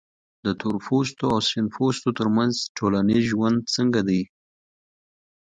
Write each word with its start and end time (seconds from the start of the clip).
د 0.45 0.47
تورپوستو 0.61 1.25
او 1.33 1.39
سپین 1.47 1.67
پوستو 1.75 2.09
ترمنځ 2.19 2.53
ټولنیز 2.77 3.23
ژوند 3.31 3.57
څنګه 3.75 3.99
دی؟ 4.07 4.21